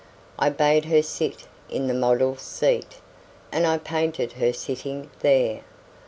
[0.39, 2.95] I bade her sit in the model's seat
[3.51, 5.61] And I painted her sitting there.